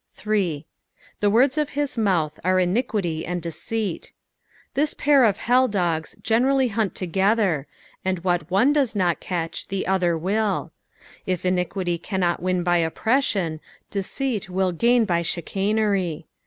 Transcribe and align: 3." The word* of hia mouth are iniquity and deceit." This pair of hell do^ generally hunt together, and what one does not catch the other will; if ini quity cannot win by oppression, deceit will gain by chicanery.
3." 0.15 0.65
The 1.19 1.29
word* 1.29 1.55
of 1.59 1.69
hia 1.69 1.85
mouth 1.95 2.39
are 2.43 2.59
iniquity 2.59 3.23
and 3.23 3.39
deceit." 3.39 4.13
This 4.73 4.95
pair 4.95 5.23
of 5.23 5.37
hell 5.37 5.69
do^ 5.69 6.21
generally 6.23 6.69
hunt 6.69 6.95
together, 6.95 7.67
and 8.03 8.23
what 8.23 8.49
one 8.49 8.73
does 8.73 8.95
not 8.95 9.19
catch 9.19 9.67
the 9.67 9.85
other 9.85 10.17
will; 10.17 10.71
if 11.27 11.43
ini 11.43 11.67
quity 11.69 12.01
cannot 12.01 12.41
win 12.41 12.63
by 12.63 12.77
oppression, 12.77 13.59
deceit 13.91 14.49
will 14.49 14.71
gain 14.71 15.05
by 15.05 15.21
chicanery. 15.21 16.25